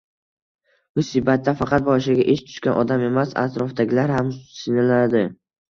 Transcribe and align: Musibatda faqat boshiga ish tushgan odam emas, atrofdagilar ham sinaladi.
Musibatda 0.99 1.53
faqat 1.61 1.85
boshiga 1.91 2.27
ish 2.35 2.43
tushgan 2.49 2.81
odam 2.85 3.07
emas, 3.11 3.39
atrofdagilar 3.47 4.19
ham 4.19 4.35
sinaladi. 4.63 5.29